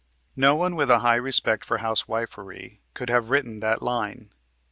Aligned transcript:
No 0.35 0.55
one 0.55 0.75
with 0.75 0.89
a 0.89 0.97
high 1.01 1.13
respect 1.17 1.63
for 1.63 1.77
housewifery 1.77 2.81
could 2.95 3.11
have 3.11 3.29
written 3.29 3.59
that 3.59 3.83
line. 3.83 4.31